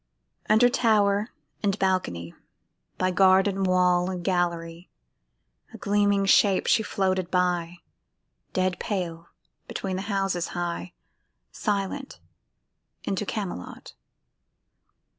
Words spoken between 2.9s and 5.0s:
By garden wall and gallery,